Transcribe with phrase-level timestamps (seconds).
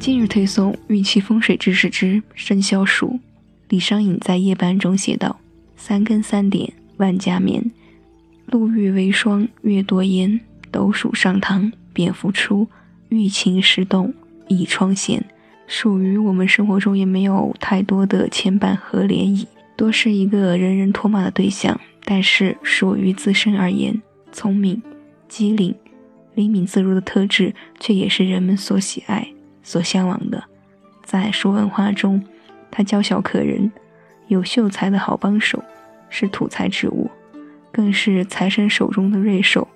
[0.00, 3.18] 今日推送玉器风水知识之生肖鼠。
[3.68, 5.38] 李商隐在夜半中写道
[5.76, 7.70] ：“三更三点万家眠，
[8.46, 10.40] 露欲为霜月多烟。
[10.70, 12.68] 斗鼠上堂蝙蝠出，
[13.08, 14.14] 欲擒时动
[14.46, 15.22] 倚窗闲。”
[15.66, 19.46] 属于我们生活中也没有太多的牵绊和涟漪，
[19.76, 21.78] 多是一个人人唾骂的对象。
[22.04, 24.00] 但是属于自身而言，
[24.32, 24.80] 聪明、
[25.28, 25.74] 机灵、
[26.34, 29.28] 灵敏自如的特质，却也是人们所喜爱。
[29.68, 30.42] 所向往的，
[31.04, 32.24] 在蜀文化中，
[32.70, 33.70] 它娇小可人，
[34.28, 35.62] 有秀才的好帮手，
[36.08, 37.10] 是土财之物，
[37.70, 39.68] 更是财神手中的瑞兽。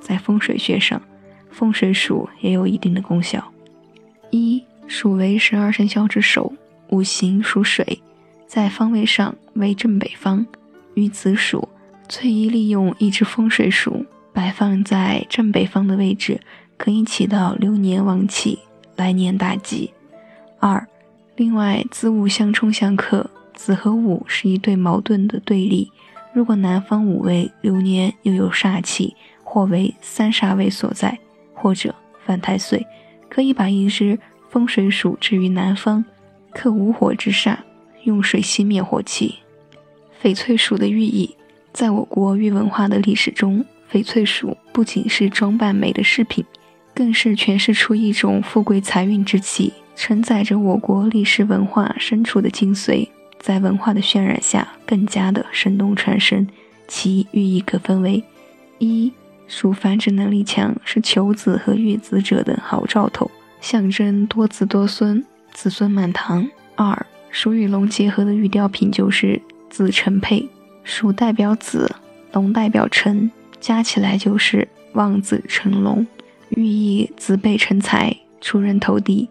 [0.00, 1.00] 在风水学上，
[1.48, 3.52] 风水鼠也有一定的功效。
[4.32, 6.52] 一，鼠为十二生肖之首，
[6.88, 8.02] 五行属水，
[8.48, 10.44] 在方位上为正北方。
[10.94, 11.68] 与子鼠，
[12.08, 16.40] 翠衣利用一只风水鼠摆放在正北方的位置，
[16.76, 18.58] 可以起到流年旺气。
[18.96, 19.92] 来年大吉。
[20.58, 20.86] 二，
[21.36, 25.92] 另外子午相冲相克，子和午是一对矛盾的对立。
[26.32, 31.18] 如果南方午位流年又有煞气，或为三煞位所在，
[31.54, 32.86] 或者犯太岁，
[33.28, 34.18] 可以把一只
[34.50, 36.04] 风水鼠置于南方，
[36.52, 37.56] 克午火之煞，
[38.04, 39.36] 用水熄灭火气。
[40.22, 41.36] 翡翠鼠的寓意，
[41.72, 46.44] 在我国玉文化的历史中，翡翠鼠不仅是装扮美的饰品。
[46.96, 53.06] 更是诠释出一种富贵财运之气，承载着我国历史文化深处的精髓，
[53.38, 56.48] 在文化的渲染下，更加的生动传神。
[56.88, 58.24] 其寓意可分为：
[58.78, 59.12] 一、
[59.46, 63.30] 鼠繁殖能力强，是求子和育子者的好兆头，
[63.60, 70.48] 象征多子多孙，子孙满堂；二、鼠与龙结合的玉雕品就是子辰配，
[70.82, 71.94] 鼠代表子，
[72.32, 73.30] 龙代表辰，
[73.60, 76.06] 加起来就是望子成龙。
[76.56, 79.28] 寓意子辈成才，出人头地。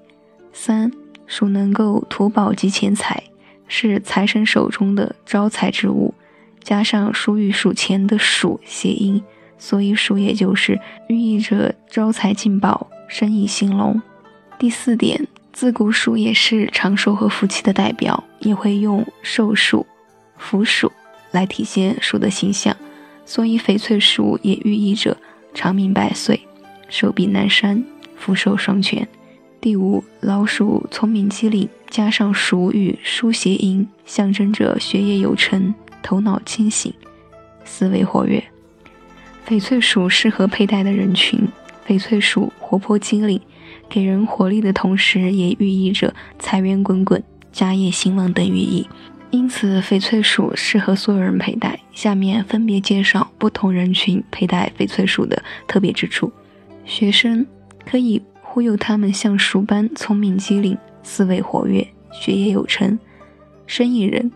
[0.53, 0.91] 三
[1.25, 3.23] 鼠能够图宝及钱财，
[3.67, 6.13] 是财神手中的招财之物。
[6.63, 9.21] 加上鼠与数钱的鼠谐音，
[9.57, 13.99] 所以鼠也就是寓意着招财进宝、生意兴隆。
[14.59, 19.85] 第四点，自古鼠也是长寿和福气的代表，也会用寿鼠、
[20.37, 20.91] 福鼠
[21.31, 22.75] 来体现鼠的形象，
[23.25, 25.17] 所以翡翠鼠也寓意着
[25.55, 26.39] 长命百岁。
[26.97, 27.83] 寿比南山，
[28.15, 29.05] 福寿双全。
[29.59, 36.93] 第五，老鼠聪明机灵，加上鼠与书谐音，象征着学业有成，头脑清醒，
[37.65, 38.41] 思维活跃。
[39.45, 41.45] 翡翠鼠适合佩戴的人群，
[41.85, 43.41] 翡翠鼠活泼机灵，
[43.89, 48.87] 给人活力的同时，也寓意着财源滚滚、家业兴旺等寓意。
[49.31, 51.77] 因此，翡翠鼠适合所有人佩戴。
[51.91, 56.31] 下面分别介绍不同人群佩戴翡翠鼠的特别之处。
[56.85, 57.45] 学生
[57.85, 62.97] 可以忽悠他们像鼠般聪明机灵、思维活跃、学业有成；
[63.67, 64.31] 生意人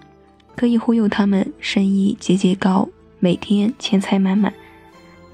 [0.56, 2.90] 可以忽悠他们生意节节高、
[3.20, 4.52] 每天钱财满满；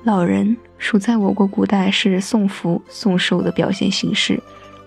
[0.03, 4.39] 老人鼠在我国古代是送福送寿的表现形式，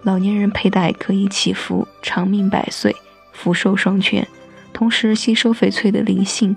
[0.02, 2.94] 老年人佩戴可以祈福长命百岁、
[3.32, 4.24] 福寿双全，
[4.72, 6.54] 同时吸收翡翠的灵性，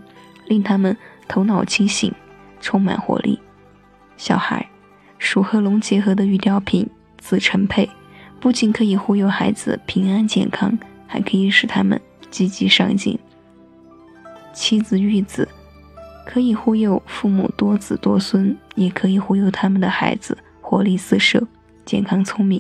[0.47, 0.95] 令他们
[1.27, 2.13] 头脑清醒、
[2.59, 3.39] 充满活力。
[4.17, 4.70] 小孩。
[5.21, 6.89] 鼠和龙结合的玉雕品
[7.19, 7.87] 子辰配，
[8.39, 12.01] 不仅可以忽悠孩子平安健康，还可以使他们
[12.31, 13.17] 积极上进。
[14.51, 15.47] 妻子玉子，
[16.25, 21.47] 可以忽悠父母多子多孙，也可以忽悠他们的孩子活力四射、
[21.85, 22.59] 健康聪明。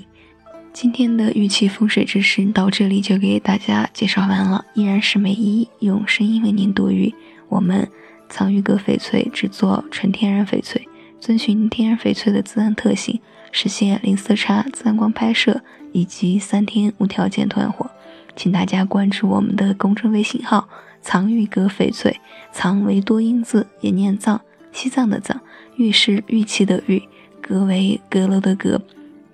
[0.71, 7.11] 今天的玉器风水知识到这里就给大家介绍完了，依然是美一用声音为您读玉。
[7.49, 7.89] 我们
[8.29, 10.87] 藏玉阁翡翠制作纯天然翡翠。
[11.21, 13.21] 遵循天然翡翠的自然特性，
[13.51, 15.61] 实现零色差、自然光拍摄
[15.93, 17.89] 以及三天无条件退货。
[18.35, 20.67] 请大家关注我们的公众微信号
[20.99, 22.19] “藏玉阁翡翠”，
[22.51, 25.37] 藏为多音字，也念藏，西藏的藏；
[25.75, 27.01] 玉是玉器的玉，
[27.39, 28.81] 阁为阁楼的阁。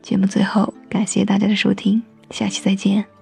[0.02, 3.17] 节目最后，感谢大家的收听，下期再见。